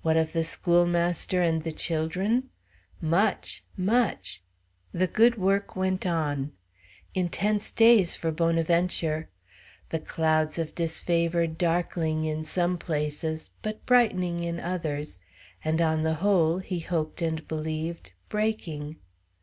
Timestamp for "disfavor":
10.74-11.46